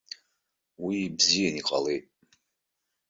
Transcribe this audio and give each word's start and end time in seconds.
Уи 0.85 0.97
бзианы 1.15 1.59
иҟалеит. 1.59 2.05